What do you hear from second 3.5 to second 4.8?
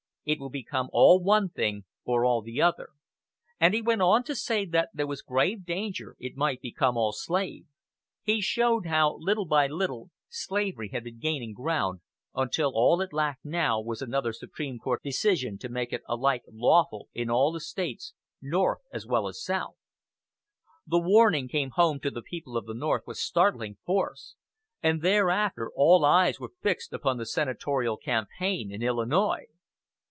and he went on to say